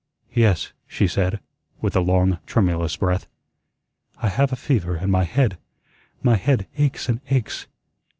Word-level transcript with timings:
"Yes," 0.33 0.73
she 0.87 1.05
said, 1.05 1.41
with 1.79 1.95
a 1.95 1.99
long, 1.99 2.39
tremulous 2.47 2.95
breath, 2.95 3.27
"I 4.17 4.29
have 4.29 4.51
a 4.51 4.55
fever, 4.55 4.95
and 4.95 5.11
my 5.11 5.25
head 5.25 5.59
my 6.23 6.37
head 6.37 6.65
aches 6.79 7.07
and 7.07 7.21
aches." 7.29 7.67